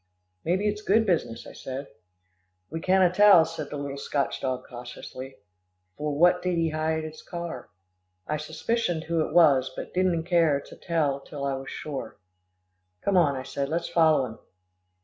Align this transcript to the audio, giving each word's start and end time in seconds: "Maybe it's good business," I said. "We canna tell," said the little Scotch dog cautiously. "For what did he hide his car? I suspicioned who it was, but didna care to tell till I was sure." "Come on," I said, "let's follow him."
"Maybe 0.43 0.67
it's 0.67 0.81
good 0.81 1.05
business," 1.05 1.45
I 1.45 1.53
said. 1.53 1.85
"We 2.71 2.79
canna 2.81 3.11
tell," 3.13 3.45
said 3.45 3.69
the 3.69 3.77
little 3.77 3.99
Scotch 3.99 4.41
dog 4.41 4.65
cautiously. 4.67 5.35
"For 5.95 6.17
what 6.17 6.41
did 6.41 6.57
he 6.57 6.69
hide 6.69 7.03
his 7.03 7.21
car? 7.21 7.69
I 8.25 8.37
suspicioned 8.37 9.03
who 9.03 9.21
it 9.23 9.31
was, 9.31 9.71
but 9.75 9.93
didna 9.93 10.23
care 10.23 10.59
to 10.59 10.75
tell 10.75 11.19
till 11.19 11.45
I 11.45 11.53
was 11.53 11.69
sure." 11.69 12.17
"Come 13.03 13.15
on," 13.15 13.35
I 13.35 13.43
said, 13.43 13.69
"let's 13.69 13.89
follow 13.89 14.25
him." 14.25 14.39